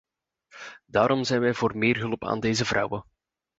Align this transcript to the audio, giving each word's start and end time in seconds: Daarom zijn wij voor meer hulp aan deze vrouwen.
Daarom 0.85 1.23
zijn 1.23 1.41
wij 1.41 1.53
voor 1.53 1.77
meer 1.77 1.97
hulp 1.97 2.23
aan 2.25 2.39
deze 2.39 2.65
vrouwen. 2.65 3.05